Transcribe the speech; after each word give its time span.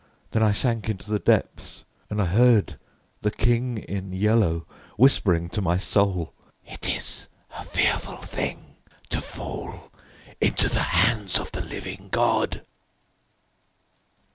Then 0.31 0.41
I 0.41 0.51
sank 0.51 0.89
into 0.89 1.11
the 1.11 1.19
depths, 1.19 1.83
and 2.09 2.19
I 2.19 2.25
heard 2.25 2.79
the 3.21 3.29
King 3.29 3.77
in 3.77 4.13
Yellow 4.13 4.65
whispering 4.97 5.47
to 5.49 5.61
my 5.61 5.77
soul: 5.77 6.33
"It 6.65 6.89
is 6.89 7.27
a 7.55 7.63
fearful 7.63 8.17
thing 8.17 8.77
to 9.09 9.21
fall 9.21 9.91
into 10.41 10.69
the 10.69 10.81
hands 11.05 11.37
of 11.37 11.51
the 11.51 11.61
living 11.61 12.09
God!" 12.11 12.65